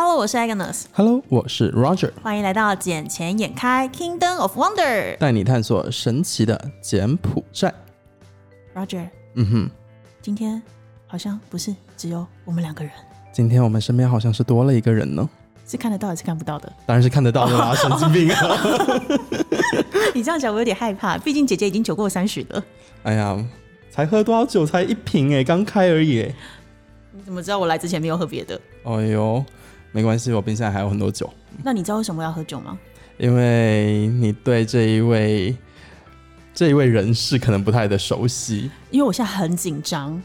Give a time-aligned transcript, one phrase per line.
[0.00, 5.16] Hello，我是 Agnes，Hello，我是 Roger，欢迎来到《捡钱眼开 Kingdom of Wonder》。
[5.18, 7.74] 带你探索神奇的柬埔寨。
[8.76, 9.70] Roger，嗯哼，
[10.22, 10.62] 今天
[11.08, 12.92] 好像不是只有我们两个人，
[13.32, 15.28] 今天我们身边好像是多了一个人呢，
[15.66, 16.72] 是看得到还是看不到的？
[16.86, 18.56] 当然是看得到的啦， 神经病啊！
[20.14, 22.64] 你这样讲我有点害怕，毕竟姐姐已经酒过三巡了。
[23.02, 23.36] 哎呀，
[23.90, 24.64] 才喝多少酒？
[24.64, 26.32] 才一瓶哎，刚开而已哎。
[27.10, 28.60] 你怎么知道我来之前没有喝别的？
[28.84, 29.44] 哎呦，
[29.92, 31.28] 没关系，我冰箱还有很多酒。
[31.62, 32.78] 那你知道为什么要喝酒吗？
[33.18, 35.56] 因为你对这一位
[36.54, 40.20] 这一位人士可能不太的熟悉，因为我现在很紧张。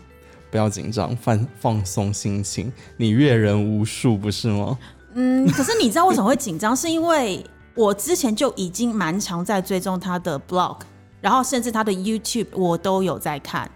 [0.51, 2.71] 不要紧张，放放松心情。
[2.97, 4.77] 你阅人无数，不是吗？
[5.15, 6.75] 嗯，可是你知道为什么会紧张？
[6.75, 7.43] 是因为
[7.73, 10.77] 我之前就已经蛮常在追踪他的 blog，
[11.21, 13.69] 然后甚至他的 YouTube 我都有在看，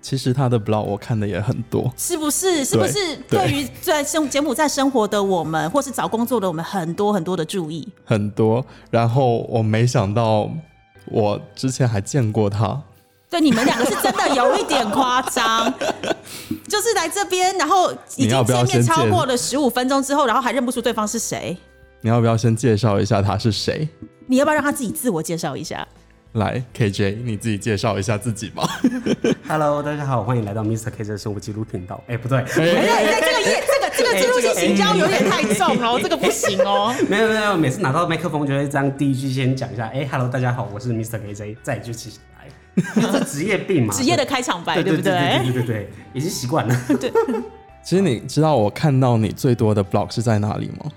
[0.00, 2.64] 其实他的 blog 我看的也很多，是不是？
[2.64, 7.86] 是不是对对于在生柬埔寨生活的我们，或是找工作的我们，很多很多的注意？
[8.04, 8.64] 很多。
[8.90, 10.48] 然后我没想到，
[11.06, 12.80] 我之前还见过他。
[13.30, 15.70] 对，你们两个是真的有一点夸张，
[16.66, 21.54] 就是来这边，然后已你要经见面不要先超过了十五分钟之后，然后还认不出对方是谁。
[22.00, 23.86] 你要不要先介绍一下他是谁？
[24.28, 25.86] 你要不要让他自己自我介绍一下？
[26.32, 28.68] 来，KJ，你自己介绍一下自己吧。
[29.48, 30.90] Hello，大家好，欢迎来到 Mr.
[30.90, 32.02] KJ 的生活记录频道。
[32.06, 36.94] 哎、不对，哎哎，这个业这个这个植入性行销有点太重了，这个不行哦。
[37.08, 41.18] 没有没有，每次拿到麦克风就会这样第一句先讲一下，哎、h e l l o 大家好，我是 Mr.
[41.18, 42.46] KJ，再就起来，
[43.10, 45.52] 这职业病嘛，职业的开场白，对对不对对对？
[45.52, 46.76] 对对对，已经习惯了。
[47.00, 47.10] 对
[47.82, 50.90] 其实你知道我看到你最多的 blog 是在哪里吗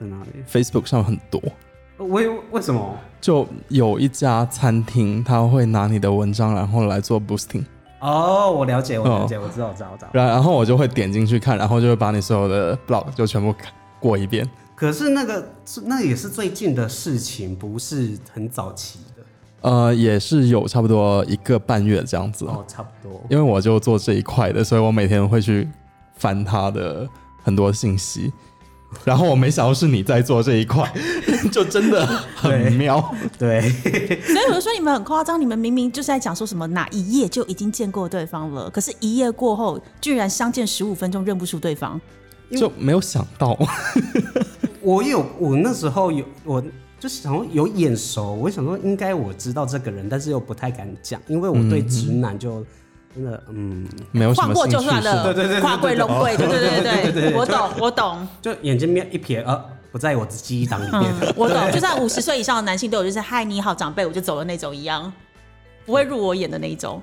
[0.00, 1.40] 在哪里？？Facebook 上很多，
[1.98, 2.98] 为为什么？
[3.22, 7.64] 就有一家餐厅，他会拿你的文章，然后来做 boosting，
[8.00, 10.08] 哦，我了解，我了解，我知道，我知道，我知道。
[10.12, 14.44] 然然后我就会点进去看，然后就会把你所有的 blog 就全部看过一遍。
[14.74, 19.22] 可是那个是那也是最近的事情，不是很早期的
[19.70, 23.22] 呃，也是有差不多一个半月这样子，哦，差不多。
[23.30, 25.68] 因为我就做这一块的，所以我每天会去
[26.16, 27.08] 翻他的
[27.44, 28.32] 很多信息。
[29.04, 30.92] 然后我没想到是你在做这一块，
[31.50, 33.14] 就真的很妙。
[33.38, 33.68] 对，
[34.22, 42.00] 所以我就说你们很夸张，你们明明就是在讲说什么哪一夜就已经见过对方了，可是一夜过后居然相见十五分钟认不出对方。
[42.50, 43.58] 就没有想到，
[44.82, 46.62] 我有，我那时候有，我
[47.00, 52.62] 就想说有眼熟，我想说应该我知道这个人，但是又不太敢讲，因为我对直男就
[53.14, 61.12] 真的，嗯，没有什晃过就算了，对对对对跨柜龙柜，对对对对我懂我懂，就眼睛面一瞥，呃，不在我的记忆档里面。
[61.20, 65.12] 嗯，我懂，就像五十岁以上的男性都有就是嗨你好长辈我就走了那种一样，
[65.84, 67.00] 不会入我眼的那一种。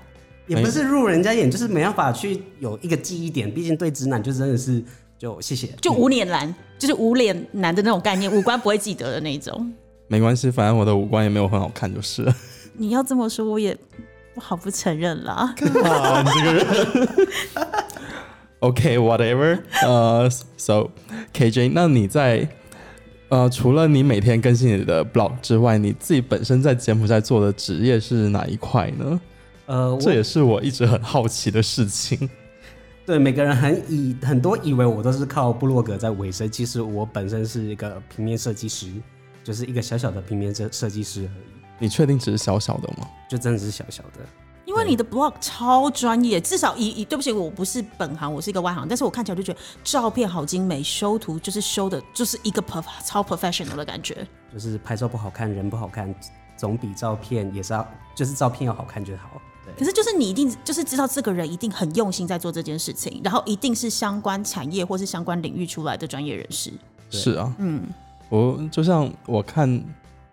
[0.48, 3.54] 也不是入人家眼，就是没办法去有一个记忆点。
[3.54, 4.84] 毕竟对直男就真的是
[5.16, 9.72] 就谢谢，就无脸男，就是无脸男的那种概念，五官不会记得的那种。
[10.08, 12.36] 没关系，反正我的五官也没有很好看，就是了。
[12.74, 13.78] 你要这么说，我也
[14.40, 15.34] 不好不承认了。
[15.84, 16.66] 啊，你这个人。
[18.60, 20.90] OK，whatever、呃，so
[21.34, 22.48] KJ，那你在
[23.28, 29.20] 呃，除了你每天更新你的 blog 之外，你自己本身在柬埔寨做的职业是哪一块呢？
[29.66, 32.30] 呃，这也是我一直很好奇的事情。
[33.06, 38.88] 对每个人很以很多以为我都是靠部落格在维生，其实我本身是一个平面设计师，
[39.44, 43.08] 就是一个小小的平面设设计师而已，你确定只是小小的吗？
[43.28, 44.20] 就真的是小小的。
[44.66, 54.28] 因为你的 blog 超专业，至少以以对不起，我不是本行，我是一个外行，但是我看起来就觉得照片好精美，修图就是修的，就是一个 prof 超 professional 的感觉。
[54.54, 56.14] 就是拍照不好看，人不好看，
[56.56, 59.42] 总比照片也是要，就是照片要好看就好。
[59.66, 66.72] 对，可是就是你一定就是知道这个人一定很用心在做这件事情，然后一定是相关产业或是相关领域出来的专业人士。
[67.10, 67.88] 是啊，嗯，
[68.30, 69.84] 我就像我看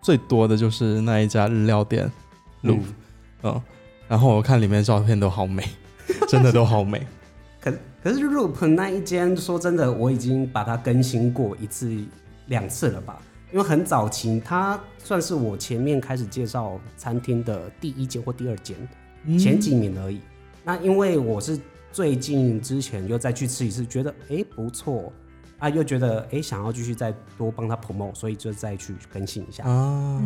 [0.07, 2.09] 最多的就是那一家日料店，
[2.61, 3.61] 路，嗯嗯，
[4.07, 5.61] 然后我看里面照片都好美，
[6.29, 7.05] 真的都好美。
[7.59, 11.93] 可可是 Loop 那一间，说真的，我已经把它更新过一次、
[12.45, 13.21] 两次了吧？
[13.51, 18.77] 因为很早期，它算是我前面开始介绍餐厅的第一间或第二间，
[19.37, 20.21] 前几名而已。
[20.63, 21.59] 那因为我是
[21.91, 25.11] 最近之前又再去吃一次，觉得哎、诶不错
[25.59, 29.63] 啊，又觉得哎、诶想要继续再多帮他 promote，所以就再去更新一下。
[29.63, 30.21] 啊，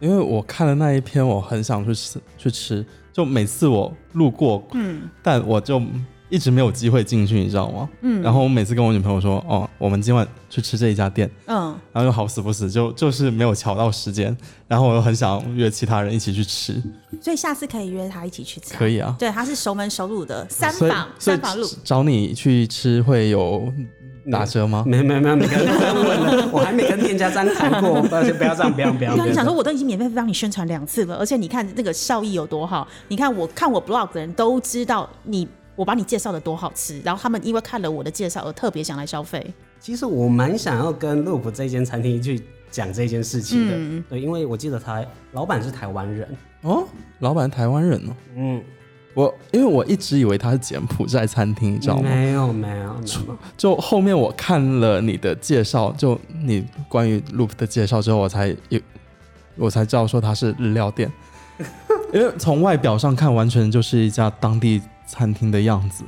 [0.00, 5.80] 因为我看了那一篇，我很想去吃去吃，就每次我路过，嗯，但我就
[6.28, 7.88] 一直没有机会进去，你知道吗？
[8.02, 14.36] 嗯，然后我每次跟我女朋友说，哦，我们今晚去吃这一家店，嗯，然后又好死不死就就是没有瞧到时间，
[14.66, 16.82] 然后我又很想约其他人一起去吃，
[17.20, 18.74] 所以下次可以约他一起去吃。
[18.74, 21.66] 可以啊，对，他是熟门熟路的三坊三坊路。
[21.84, 23.72] 找你去吃会有
[24.30, 24.84] 打折吗？
[24.86, 29.14] 没没没没跟这样问了， 我还没跟店家这样谈过，不要不要这样，不要不要。
[29.14, 39.44] 对啊，你想说我都已经免费帮你宣传两次了，而且你看那个效益有多好，你看我看我 blog 的人都知道你我把你介绍的多好吃，然后他们因为看了我的介绍而特别想来消费。
[39.80, 42.40] 其实我蛮想要跟 Loop 这间餐厅去
[42.70, 46.26] 讲这件事情的，对，因为我记得他老板是台湾人，
[46.62, 46.84] 哦，
[47.18, 48.12] 老板台湾人哦。
[48.36, 48.62] 嗯，
[49.14, 52.02] 我因为我一直以为它是柬埔寨餐厅，你知道吗？
[52.10, 58.80] 没有没有没有，就后面我看了你的介绍，就你关于 Loop 的介绍之后，我才有
[59.56, 61.10] 我才知道说它是日料店，
[62.12, 66.02] 因为从外表上看，完全就是一家当地餐厅的样子。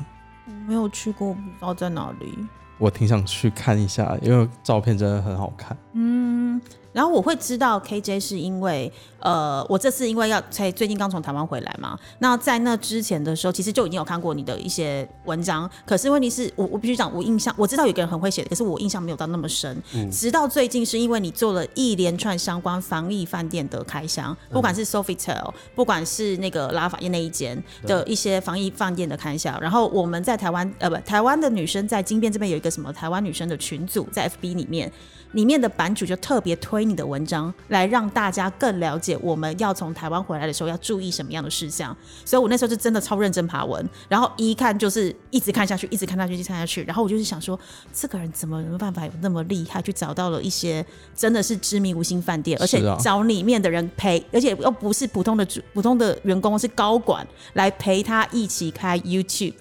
[0.46, 2.34] 我没有去过，不知道在哪里。
[2.78, 5.74] 我挺想去看一下，因为照片真的很好看。
[5.94, 6.60] 嗯，
[6.96, 8.90] 然后我会知道 KJ 是因为，
[9.20, 19.76] 呃，我这次因为要才最近刚从台湾回来嘛，那在那之前的时候，其实就已经有看过你的一些文章，可是问题是我我必须讲，我印象我知道有个人很会写的，可是我印象没有到那么深。
[20.10, 34.90] 直到最近是因为你做了一连串相关防疫饭店的开箱，不管是 Sofitel，不管是那个拉法叶那一间的一些防疫饭店的开箱，然后我们在台湾呃不台湾的女生在金边这边有一个什么台湾女生的群组在 FB 里面。
[35.32, 41.96] 里面的版主就特别推你的文章，来让大家更了解我们要从台湾回来的时候要注意什么样的事项。
[42.24, 46.82] 所以我那时候就真的超认真爬文，然后一看就是一直看下去，一直看下去，一直看下去。
[46.84, 47.58] 然后我就是想说，
[47.92, 50.84] 这个人怎么有办法有那么厉害，去找到了一些
[51.14, 59.54] 真的是知名五星饭店，而且找里面的人陪，而且又不是普通的主普通的员工，是高管来陪他一起开 YouTube。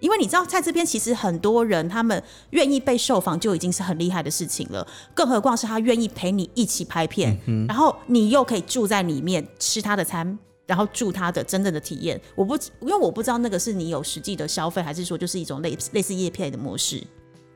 [0.00, 7.38] 因为你知道，在这边其实很多人他们愿意被受访就已经是很厉害的事情了，更何况是他愿意陪你一起拍片，
[7.68, 12.20] 然后你又可以住在里面吃他的餐，然后住他的真正的体验。
[12.34, 17.02] 我不因为我不知道那个是你有实际的消费，还是说就是一种类类似叶配的模式。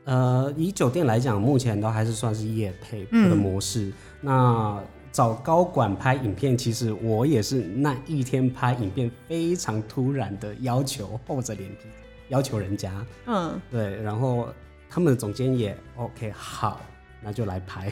[0.05, 3.91] 呃，以酒店来讲，目前都还是算是业配的模式。
[4.21, 4.79] 那
[5.11, 11.87] 找高管拍影片，其实我也是那一天拍影片非常突然的要求，厚着脸皮
[12.29, 12.91] 要求人家。
[13.25, 14.47] 嗯，对，然后
[14.89, 16.81] 他们的总监也 OK，好，
[17.21, 17.91] 那就来拍。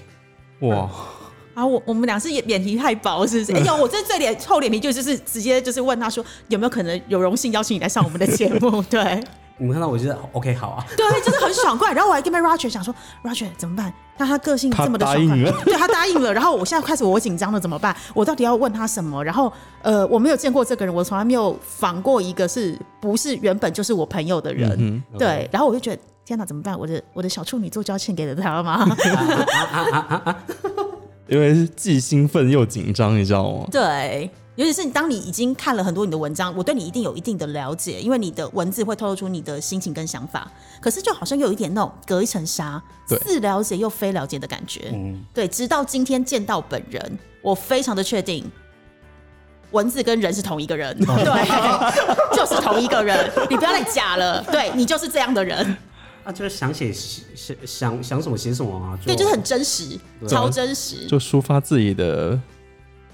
[0.60, 0.90] 哇，
[1.54, 3.54] 啊，我我们俩是脸脸皮太薄，是不是？
[3.54, 8.82] 哎呦，我这最脸厚脸皮就就是直接就是问他说有没有可能有荣幸邀请你来上我们的节目？
[8.90, 9.24] 对。
[9.58, 11.94] 你们看到我觉得 OK 好啊， 对，真的很爽快。
[11.94, 13.94] 然后我还跟 Roger 想说，Roger 怎么办？
[14.18, 16.34] 那他个性这么的爽快 对他答应了。
[16.34, 17.96] 然后我现在开始我紧张了，怎么办？
[18.14, 19.24] 我到底要问他什么？
[19.24, 19.52] 然后
[19.82, 24.76] 呃，我没有见过这个人，我从来没有访过一个是不是原本就是我朋友的人。
[24.80, 26.78] 嗯对，然后我就觉得天哪，怎么办？
[26.78, 28.86] 我的我的小处女座就要献给了他了吗？
[31.28, 33.68] 因为是既兴奋又紧张，你知道吗？
[33.72, 34.30] 对。
[34.56, 40.52] 尤其是当你已经看了很多你的文章，我对你一定有一定的了解，因为你的文字会透露出你的心情跟想法。
[40.80, 43.18] 可是就好像有一点那种隔一层纱，对。
[43.20, 44.92] 似了解又非了解的感觉。
[44.94, 48.52] 嗯，对，直到今天见到本人，我非常的确定，
[49.72, 51.18] 文字跟人是同一个人，对，
[52.38, 55.76] 就是同一个人，你不要再假了， 对你就是这样的人，
[56.24, 59.98] 啊，就是想写写想想什么写什么啊，对，就是很真实，
[60.28, 62.40] 超真实，就抒发自己的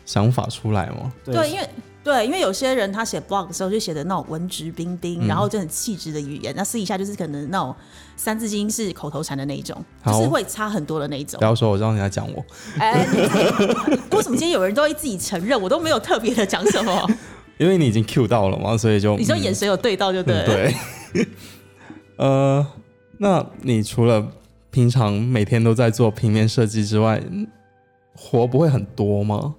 [0.09, 1.13] 想法出来吗。
[1.23, 1.69] 对，因为。
[2.01, 7.75] 对，因为有些人他写 blog 的时候就写的那种文质彬彬，嗯然后就很气质的语言，那私底下就是可能那种
[8.15, 11.43] 三字经是口头禅的那一种，就是会差很多的那一种不。
[11.43, 12.43] 要说我知道你在讲我，
[12.79, 13.05] 哎，
[14.11, 17.07] 为什么今天有人都会自己承认，我都没有特别的讲什么？
[17.59, 20.45] 因为你已经 Q 到了嘛，所以就你说嗯眼神有对到就对了。
[21.13, 21.27] 对，
[22.15, 22.65] 呃，
[23.17, 24.25] 那你除了
[24.71, 27.45] 平常每天都在做平面设计之外，嗯
[28.15, 29.53] 活不会很多吗？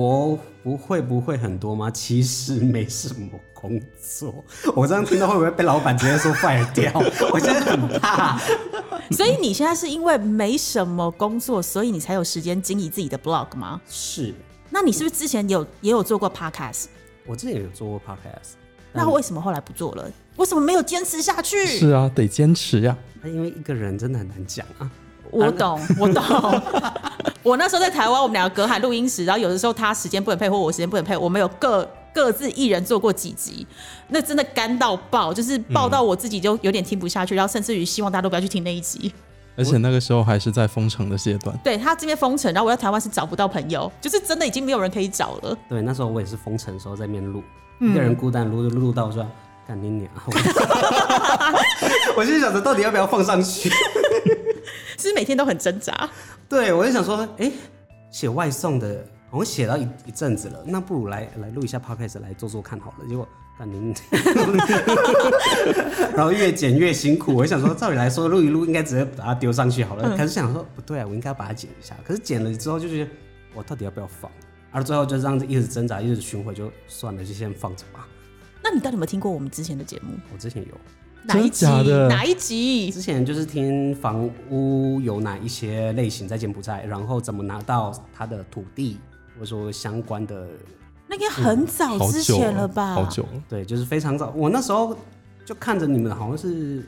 [0.00, 1.90] 活不会不会很多吗？
[1.90, 4.42] 其实没什么工作。
[4.74, 6.90] 我这样听到会不会被老板直接说 fire 掉？
[7.30, 8.38] 我现在很怕。
[9.10, 13.78] 所以你现在是因为没什么工作，所以你才有时间经营自己的 blog 吗？
[13.86, 14.32] 是
[14.70, 16.86] 那你是不是之前有也有做过 podcast？
[17.26, 18.52] 我之前有做过 podcast，
[18.94, 20.10] 那为什么后来不做了？
[20.36, 21.66] 为什么没有坚持下去？
[21.66, 22.96] 是啊，得坚持呀。
[23.20, 24.90] 那因为一个人真的很难讲啊。
[25.30, 26.22] 我懂，我懂。
[27.42, 33.66] 我那时候在台湾，我们两个隔海录音室，然后有的时候他时间不能配，或我时间不能配，我们有各各自一人做过几集，
[34.08, 39.12] 那真的干到爆，就是爆到我自己就有点听不下去，然后甚至于希望大家都不要去听那一集。
[39.56, 45.56] 而且那个时候还是在封城的阶段，对他这边封城，然后我在台湾是找不到朋友，就是真的已经没有人可以找了。
[45.68, 47.42] 对，那时候我也是封城的时候在那边录，
[47.80, 49.26] 一个人孤单录录录到说。
[49.64, 50.10] 干你娘！
[52.16, 53.70] 我就想着到底要不要放上去。
[54.98, 56.10] 是每天都很挣扎。
[56.52, 57.50] 对，我就想说，哎、
[58.10, 63.06] 写外送的我写到一一阵子了，那不如来来录一下 podcast 来做做看好了。
[63.08, 63.26] 结果，
[66.14, 67.34] 然后越剪越辛苦。
[67.34, 71.96] 我想说，照理来说录一录应该直接把它丢上去好了，可是想说不对啊，我应该把它剪一下。
[72.04, 73.10] 可是剪了之后就觉得，
[73.54, 74.30] 我到底要不要放？
[74.72, 78.06] 而最后就这样子一直挣扎，一直巡回，就算了，就先放着吧。
[78.62, 80.18] 那你到底有没有听过我们之前的节目？
[80.34, 80.74] 我之前有，
[81.24, 81.64] 哪一集？
[81.64, 82.90] 的哪一集？
[82.90, 88.98] 之前就是听房屋有哪一些类型在柬埔寨，然后怎么拿到他的土地，
[89.34, 90.48] 或者说相关的，
[91.06, 92.94] 那个很早之前了吧？
[92.94, 93.42] 好久了。
[93.48, 94.32] 对，就是非常早。
[94.36, 94.96] 我那时候
[95.44, 96.84] 就看着你们好像是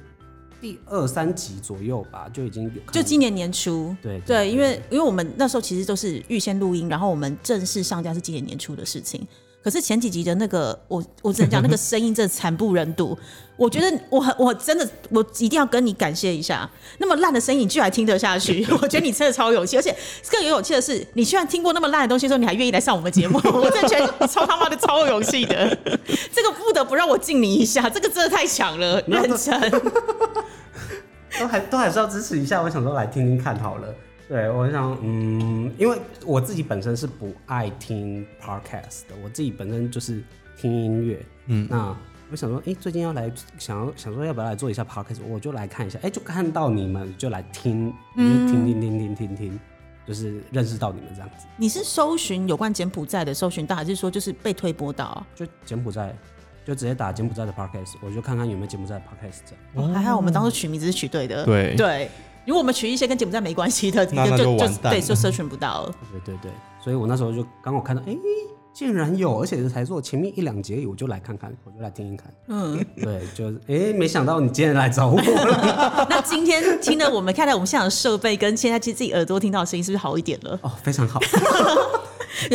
[0.61, 3.95] 第二三集左右吧，就已经有就今年年初。
[4.03, 9.27] 对对，因为因为我们那时候其实都是预先录音，然后我们正式上架是今年年初的事情。
[9.65, 13.19] 可是前几集的那个，我我只能讲那个声音真的惨不忍睹。
[13.57, 16.69] 我觉得我很我真的我一定要跟你感谢一下，
[16.99, 19.97] 那么烂的声音你居然听得下去， 我觉得你真的超有气，而且
[20.31, 25.67] 更有勇气的是，你居然听过那么烂的东西之后，你还愿意来上我们节目， 我真的觉得你超他妈的超有勇气的。
[26.31, 29.83] 这个不得不让我敬你一下，这个真的太强了，认真。
[31.41, 32.61] 都还都还是要支持一下。
[32.63, 33.89] 我想说来听听看好了。
[34.29, 40.23] 对，我想，嗯，因为我自己本身是不爱听 podcast 的，我自己本身就是
[40.57, 41.25] 听音乐。
[41.47, 41.95] 嗯，那
[42.31, 45.99] 我想说，哎、最近要来，想要想说要不要来做一下 podcast，我就来看一下。
[46.03, 49.61] 哎、就看到你们，就来听，就是听听听听听听，
[50.07, 51.47] 就是认识到你们这样子。
[51.59, 55.27] 你是搜寻有关柬埔寨的搜寻到，还是说就是被推播到啊？
[55.35, 56.17] 就柬埔寨，
[56.65, 59.91] 就直接打柬埔寨的 podcast，我就看看有没有柬埔寨的 podcast 这样。
[59.91, 61.45] 哦还好我们当初取名字是取对的。
[61.45, 62.11] 对对，
[62.47, 65.95] 如果我们取一些跟柬埔寨没关系的， 那那就就完蛋了对就搜寻不到了。
[66.13, 66.51] 对对对，
[66.83, 68.17] 所以我那时候就刚好看到，哎、
[68.73, 72.35] 竟然有，而且是才做前面一两节而已，我就来看看，我就来听听看。
[72.49, 80.59] 嗯，对，就是哎、没想到你今天来找我了， 那今天听了我们看到我们现场的设备跟现在其实自己耳朵听到的声音是不是好一点了？
[80.63, 81.21] 哦，非常好。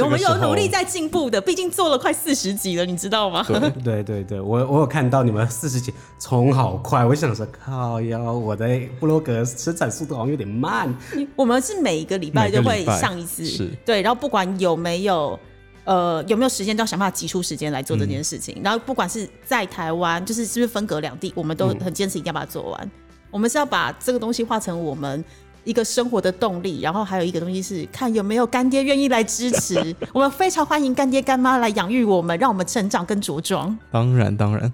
[0.03, 3.43] 我们有努力在进步的，毕竟做了快四十集了，你知道吗？
[3.47, 8.67] 对，对对对，我我有看到你们四十集冲好快，我想说靠腰，我的
[8.99, 10.93] 布洛格生产速度好像有点慢。
[11.35, 15.39] 我们是每一个礼拜都会上一次，是对，然后不管有没有。
[15.85, 18.61] 呃，有没有时间都要想办法挤出时间来做这件事情。
[18.63, 22.91] 然后不管是在台湾，就是是不是分隔两地，我们都很坚持一定要把它做完。
[23.31, 25.23] 我们是要把这个东西化成我们
[25.63, 29.95] 一个生活的动力，然后还有一个东西是看有没有干爹愿意来支持。
[30.13, 33.77] 我们非常欢迎干爹干妈来养育我们，让我们成长跟茁壮。
[33.91, 34.71] 当然当然。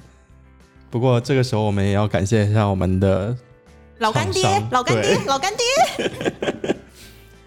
[0.90, 3.36] 不过这个时候我们也要感谢一下我们的，
[3.98, 5.66] 老干爹，老干爹，老干爹。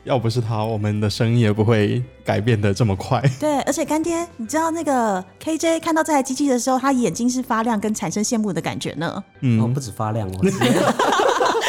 [0.05, 3.23] 要不是他，我们的生意也不会改变的这么快。
[3.39, 9.23] 对，而且干爹，你知道那个 KJ 看到这台机器的时候，他眼睛是发亮跟产生羡慕的感觉呢。
[9.41, 10.33] 嗯，哦，不止发亮哦，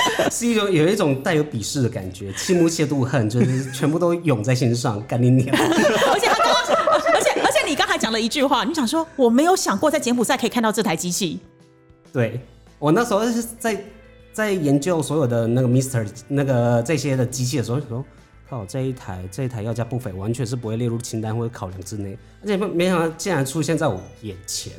[0.32, 5.56] 是一种有一种带有鄙视的感觉，欺慕、嫉妒、恨，就是全部都涌在心上， 干你娘！
[5.56, 11.40] 而且他刚刚，而且而且你刚才讲了一句话，你想说我没有想过在柬埔寨可以看到这台机器。
[12.12, 12.40] 对
[12.78, 13.84] 我那时候是在
[14.34, 18.06] 在研究所有的那个 Mister 那个这些的机器的时候，说
[18.50, 24.74] 靠这一台这一台要价不菲，完全是不会列入清单或者考量之内，而且没没想到竟然出现在我眼前。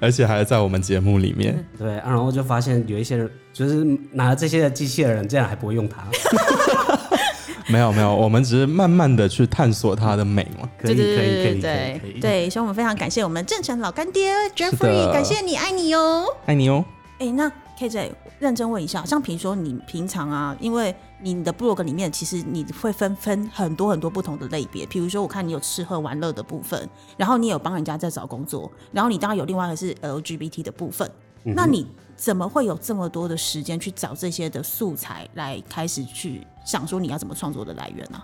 [0.00, 1.64] 而且还在我们节目里面。
[1.78, 6.04] 对，啊然后就发现有一些人就是拿了这些的机器的人，竟然还不会用它。
[7.68, 10.68] 没有没有，我们只是慢慢的去探索它的美嘛。
[10.78, 12.20] 可以可以可以可以可对以。
[12.20, 16.24] 对，所以我们非常感谢我们正成老干爹 Jeffrey，感谢你，爱你哟。
[16.46, 16.84] 爱你哟。
[17.18, 31.10] 哎、那 KJ 认真问一下，像比如说你平常啊，因为你的 blog 里面其实你会分分很多很多不同的类别，比如说我看你有吃喝玩乐的部分，然后你有帮人家在找工作，然后你当然有另外一个是 LGBT 的部分，
[31.42, 38.22] 那你怎么会有这么多的时间去找这些的素材来开始去想说你要怎么创作的来源呢、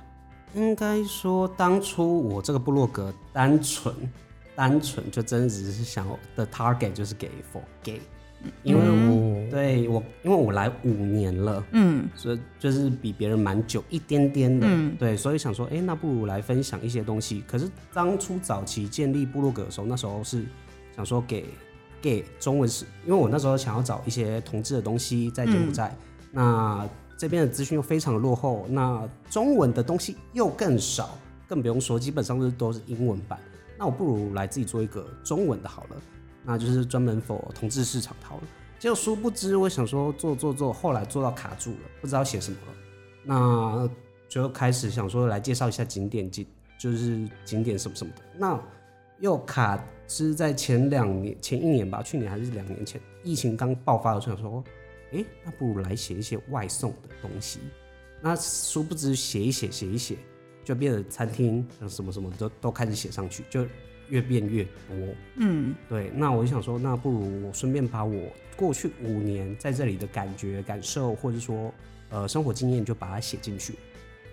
[0.54, 3.94] 应该说，当初我这个部落格单纯
[4.54, 6.06] 单纯就真的只是想
[6.37, 8.00] 的 target 就是给 for gay，
[8.62, 14.66] 因为我、对我因为我来五年了，嗯，所以就是比别人蛮久一点点的，
[14.99, 17.42] 对，所以想说，哎、那不如来分享一些东西。
[17.46, 20.44] 可是当初早期建立部落格的时候，那时候是
[20.96, 21.44] 想说给
[22.00, 25.94] 给中文是，因为我那时候想要找一些同志的东西在柬埔寨，
[26.30, 33.38] 那这边的资讯又非常的落后，那中文的东西又更少，更不用说，基本上都是都是英文版。
[33.78, 35.96] 那我不如来自己做一个中文的好了，
[36.44, 38.42] 那就是专门否同志市场好了。
[38.78, 42.75] 结果殊不知，我想说做做做，后来做到卡住了，不知道写什么了。
[43.25, 43.90] 那
[44.28, 46.44] 就开始想说来介绍一下景点景，
[46.78, 48.22] 就是景点什么什么的。
[48.37, 48.61] 那
[49.20, 54.64] 又卡是在前两年、前一年吧，去年还是两年前，疫情刚爆发的时候，想说，
[55.12, 57.61] 诶，那不如来写一些外送的东西。
[58.20, 60.16] 那殊不知写一写写一写，
[60.64, 63.64] 就变成餐厅什么什么都都开始写上去，就
[64.09, 64.97] 越变越多。
[65.37, 66.11] 嗯，对。
[66.14, 68.21] 那我就想说，那不如我顺便把我
[68.56, 71.73] 过去五年在这里的感觉、感受，或者说
[72.11, 73.75] 呃生活经验，就把它写进去，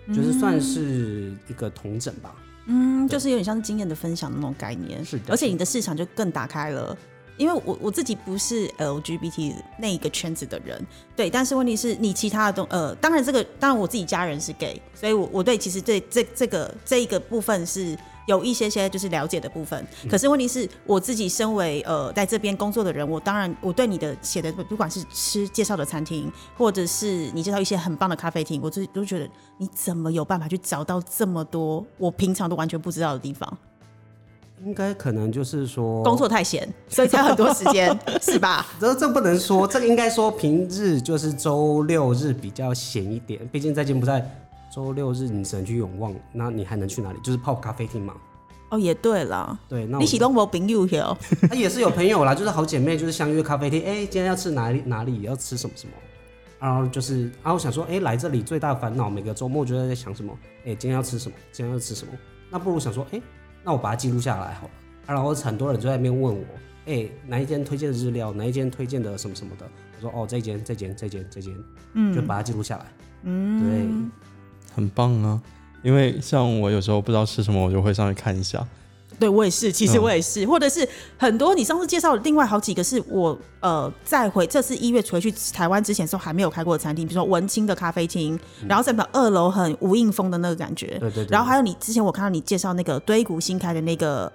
[0.08, 2.34] 就是算是一个同整吧。
[2.66, 5.04] 嗯，就是有点像是经验的分享的那种概念。
[5.04, 6.96] 是的，而且你的市场就更打开了。
[7.36, 10.78] 因为我我自己不是 LGBT 那一个圈子的人，
[11.16, 17.96] 对，但是问题是你其他的东呃，当然这个当然我自己家人是 gay，所以我我对其实对这这个这一个部分是
[18.30, 19.84] 有一些些就是了解的部分。
[20.08, 33.58] 可是问题是我自己身为呃在这边工作的人，我当然我对你的写的不管是吃介绍的餐厅，或者是你介绍一些很棒的咖啡厅，我自己都觉得你怎么有办法去找到这么多我平常都完全不知道的地方。
[34.62, 38.66] 应该可能就是说工作太闲，所以才很多时间， 是吧？
[38.78, 43.40] 这这不能说，这个应该说平日就是周六日比较闲一点。
[43.50, 44.22] 毕竟在柬埔寨，
[44.74, 47.18] 周六日你只能去永旺，那你还能去哪里？
[47.22, 48.14] 就是泡咖啡厅嘛。
[48.70, 53.82] 哦，也对了，对，那你喜欢我朋友哟，他 也是有朋友啦，就是好姐妹，就是相约咖啡厅。
[53.84, 54.80] 哎，今天要吃哪里？
[54.86, 55.92] 哪里要吃什么什么？
[56.60, 60.32] 然后就是，然后想说，哎，来这里最大的烦恼，每个周末就在想什么？
[60.64, 61.34] 哎，今天要吃什么？
[61.50, 62.12] 今天要吃什么？
[62.50, 63.20] 那不如想说，哎。
[63.62, 64.70] 那我把它记录下来好了，
[65.06, 66.44] 然后很多人就在那边问我，
[66.86, 71.54] 哎，哪一间推荐的日料，哪一间推荐的什么什么的，我说哦，这间，这间，这间，这间，
[71.92, 72.86] 嗯，就把它记录下来，
[73.24, 74.10] 嗯，对，
[74.74, 75.40] 很棒啊，
[75.82, 78.66] 因为像我有时候不知道吃什么，我就会上去看一下。
[79.18, 94.32] 对我也是，其实我也是，或者是很多你上次介绍的另外好几个是我呃再回这次一月回去台湾之前时候还没有开过的餐厅，比如说文青的咖啡厅，然后再把二楼很无印风的那个感觉，对对，然后还有你之前我看到你介绍那个堆谷新开的那个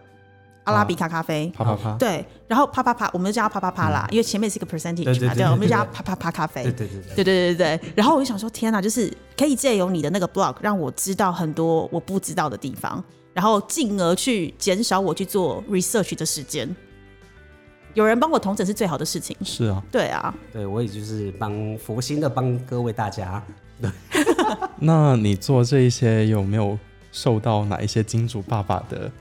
[0.66, 7.24] 阿拉比卡咖啡，啪啪啪，对，然后啪啪啪，我们就叫它啪啪啪啦，因为前面是一个 percentage 嘛，对，我们就叫它啪啪啪咖啡，对对对对。
[7.24, 13.04] 对对然后我就想说，天哪，就是可以借由你的那个 blog 让我知道很多我不知道的地方，
[13.34, 16.76] 然后进而去减少我去做 research 的时间。
[17.94, 19.38] 有人帮我同整是最好的事情。
[19.44, 23.42] 是啊，对啊，对我也就是帮佛心的帮各位大家。
[23.82, 23.92] 对，
[24.80, 26.78] 那你做这一些有没有
[27.12, 29.12] 受到哪一些金主爸爸的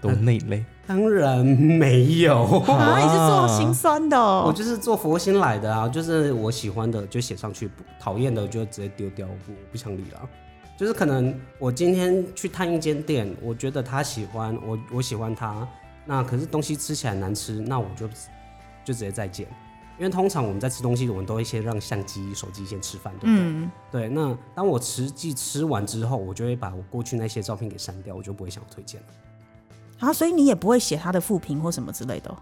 [0.00, 0.64] 都内类？
[0.86, 10.28] 当然没有啊，你是做心酸的，我就是做佛心来的啊，就是我喜欢的就写上去，讨厌的就直接丢掉，不不想理了。
[10.76, 15.68] 就是可能我今天去探一间店，我觉得他喜欢我，我喜欢他，
[16.06, 18.08] 那可是东西吃起来难吃，那我就
[18.84, 19.46] 就直接再见。
[19.98, 23.68] 因为通常我们在吃东西，我们都会先让相机、手机先吃饭，对不对？
[23.92, 24.08] 对。
[24.08, 29.06] 那当我实际吃完之后，我就会把我过去那些照片给删掉，我就不会想推荐了。
[30.00, 32.36] 啊，所以你也不会写他的复评或什么之类的？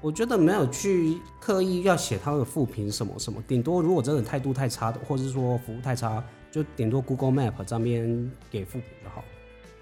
[0.00, 6.22] 我觉得没有去刻意要写他的复评什么什么，顶多如果真的态度太差的，或者是说服务太差。
[6.50, 9.22] 就顶多 Google Map 这边给副评就好，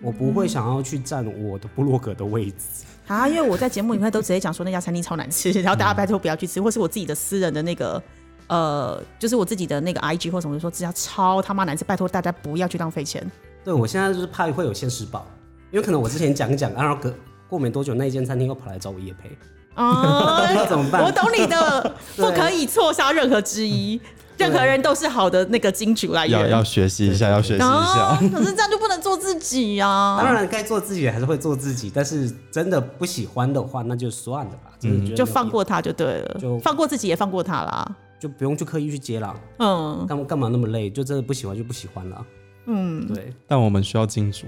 [0.02, 8.02] 我不会想要去占我的部落格的位置啊，因为我在节目里面都直接讲说那家餐厅超难吃，然后大家拜托不要去吃，或是我自己的私人的那个
[8.48, 13.24] 呃，就是我自己的那个 IG 或什么说这家超他妈难吃，拜托大家不要去浪费钱。
[13.64, 15.24] 对我现在就是怕会有现实报，
[15.70, 17.12] 因为可能我之前讲一讲，然后隔
[17.48, 19.30] 过没多久那一间餐厅又跑来找我叶培，
[19.74, 21.02] 哦， 那怎么办？
[21.04, 24.00] 我懂你的， 不可以错杀任何之一。
[24.38, 28.18] 任何人都是好的那个金主来源，要要学习一下，要学习一下。
[28.30, 30.18] 可是这样就不能做自己呀。
[30.20, 34.72] 当然该做自己还是会做自己，但是真的不喜欢的话，那就算了吧。
[34.82, 39.34] 嗯，就放过他就对了，就放过自己也放过他啦，就不用去刻意去接了。
[39.58, 40.90] 嗯，干干嘛那么累？
[40.90, 42.26] 就真的不喜欢就不喜欢了。
[42.66, 43.32] 嗯，对。
[43.48, 44.46] 但我们需要金主，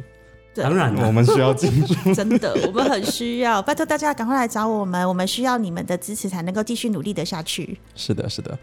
[0.62, 3.61] 当然我们需要金主，真的，我们很需要。
[3.62, 7.79] 拜托大家赶快来找我们，我们需要你们的支持才能够继续努力的下去。
[7.94, 8.59] 是的，是的。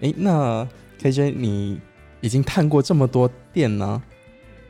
[0.00, 0.66] 哎，那
[1.00, 1.80] KJ，你
[2.20, 4.02] 已经探过这么多店呢？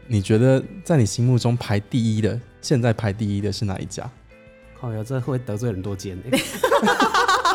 [0.06, 4.10] 你觉得在你心目中排第一的，现在排第一的是哪一家？
[4.80, 6.38] 靠呀，这会得罪很多间呢。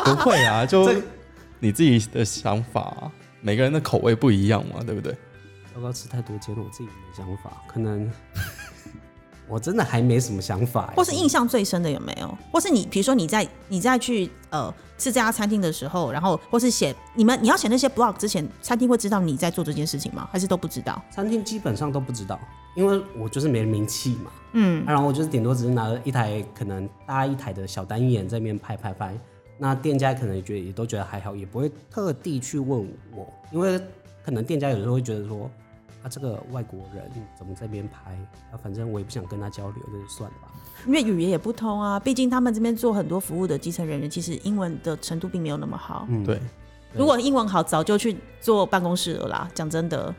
[0.04, 0.90] 不会啊，就
[1.60, 3.10] 你自己的想法，
[3.40, 5.12] 每个人的口味不一样嘛，对不对？
[5.74, 8.10] 糟糕，吃太多间了，我自己的想法可能。
[9.48, 12.38] 我真的还没什么想法，或是印象最深的有没有？
[12.52, 20.28] 或是你，比如说你在你在去呃吃这家餐厅的时候，然后或是写你们你要写那些 blog 之前，餐厅会知道你在做这件事情吗？
[20.32, 21.00] 还是都不知道？
[21.10, 22.40] 餐厅基本上都不知道，
[22.74, 24.30] 因为我就是没名气嘛。
[24.52, 29.16] 嗯，然后我就是顶多只是拿了一台可能搭一台的小单眼在那边拍拍拍，
[29.58, 33.80] 那店家可能也觉得也都觉得还好，也不会特地去问我，因为
[34.24, 35.48] 可能店家有时候会觉得说。
[36.08, 38.12] 这个外国人怎么在边拍？
[38.50, 40.48] 啊，反正我也不想跟他交流，那就算了吧。
[40.86, 46.06] 因为语言也不通啊，毕竟他们这边做很多服务的基层人员，其实英文的程度并没有那么好。
[46.08, 46.40] 嗯，对。
[46.94, 49.50] 如果英文好，早就去做办公室了啦。
[49.54, 50.14] 讲真的，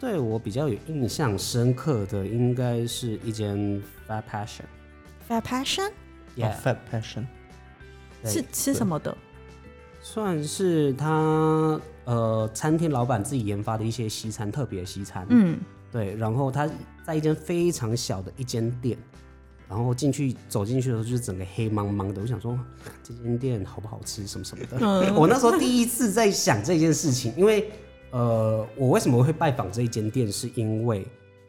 [0.00, 4.64] 对我比较有印象深刻的，应该是一间 Fat Passion。
[5.28, 5.90] Fair Passion
[6.36, 7.26] Yeah，Fat Passion，
[8.22, 9.16] 对是吃什么的？
[10.00, 15.26] 算是他呃餐厅老板自己研发的一些西餐，特别西餐。
[15.30, 15.58] 嗯，
[15.90, 16.68] 对，然后他
[17.04, 18.98] 在一间非常小的一间店，
[19.68, 22.20] 然后进去走进去的时候就是整个黑茫茫的。
[22.20, 22.58] 我想说
[23.02, 24.78] 这间店好不好吃什么什么的。
[24.80, 27.70] 嗯 我那时候第一次在想这件事情，因为
[28.10, 31.06] 呃，我为什么会拜访这一间店，是因为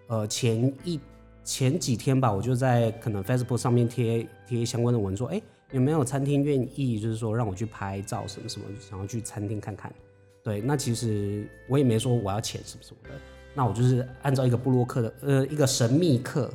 [0.08, 1.00] 呃前一
[1.44, 9.92] 前几天吧，我就在可能 Facebook 上面贴贴相关的文说，哎、有没有餐厅愿意就是说让我去拍照什么什么，想要去餐厅看看。
[10.44, 13.16] 对，那其实我也没说我要钱什么什么的，
[13.54, 16.54] 那我就是按照一个布洛克的呃一个神秘客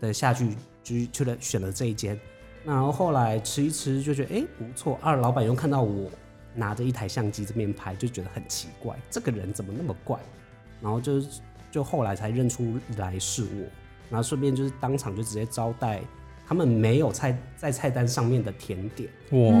[0.00, 0.48] 的下去，
[0.82, 2.18] 就去了选了这一间。
[2.64, 6.10] 那然后后来吃一吃就觉得哎、诶不错，二老板又看到我
[6.54, 10.18] 拿着一台相机这边拍，就觉得很奇怪，这个人怎么那么怪？
[10.80, 11.22] 然后就
[11.70, 13.68] 就后来才认出来是我，
[14.08, 16.00] 然后顺便就是当场就直接招待
[16.46, 19.10] 他们没有菜在菜单上面的甜点。
[19.32, 19.54] 哇、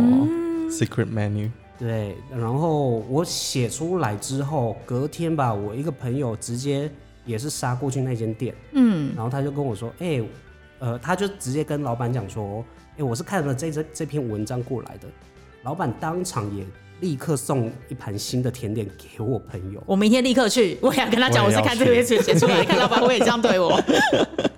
[0.70, 6.90] s 嗯 e c r e t menu，对，然后我写出来之后，隔天吧，我一个朋友直接
[7.24, 10.22] 也是杀过去那间店，嗯，然后他就跟我说，哎、
[10.78, 12.64] 呃，他就直接跟老板讲说，
[12.96, 15.06] 哎、我是看了这这这篇文章过来的，
[15.64, 16.64] 老板当场也
[17.00, 23.78] 立刻送一盘新的甜点给我朋友，我明天立刻去，我也要跟他讲，我是看这边写写出来，看老板会也这样对我。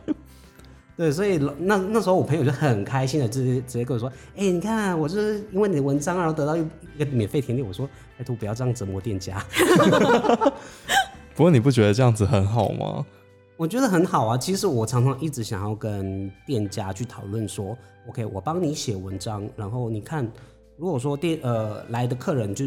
[0.99, 6.61] 对，所以那那时候我朋友就很开心的直接直接跟我说，哎、你看我就是因为你的文章，然后得到一
[6.97, 9.41] 一个免费甜点，我说拜托不要这样折磨店家。
[11.37, 13.07] 不过你不觉得这样子很好吗？
[13.57, 14.37] 我觉得很好啊。
[14.37, 20.29] 其实我常常一直想要跟店家去讨论说，OK，我帮你写文章，然后你看，
[20.77, 22.65] 如果说店呃来的客人就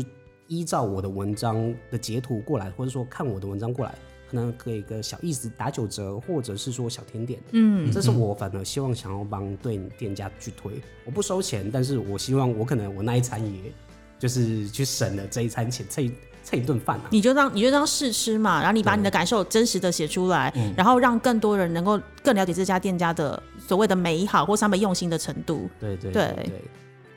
[0.48, 3.94] 依照我的文章的截图过来，或者说看我的文章过来，
[4.32, 10.72] 可能给个小意思打九折，或者是说小甜点，嗯，这是我反而希望想要帮对店家去推，
[11.04, 13.74] 我不收钱，但是我希望我可能我那一餐也
[14.18, 16.12] 就是去省了这一餐钱，这一
[16.46, 17.04] 这一顿饭啊。
[17.10, 25.70] 你就当你就当试吃嘛，然后你把你的感受真实的写出来，然后让更多人能够更了解这家店家的所谓的美好或是他们用心的程度。
[25.78, 26.62] 对对对对对。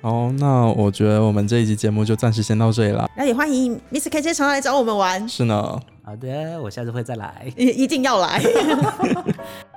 [0.03, 3.09] 好，那我觉得我们这一集节目就暂时先到这里了。
[3.17, 7.51] 那也欢迎 Miss KJ 常来找我们玩，是呢，好的，我下次会再来。
[7.57, 8.43] 一一定要来。